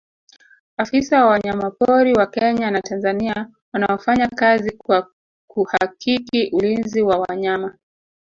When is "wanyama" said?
7.17-7.77